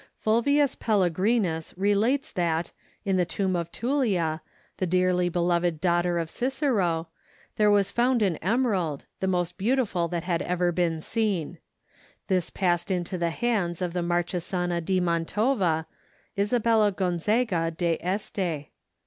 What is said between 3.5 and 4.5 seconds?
of Tullia,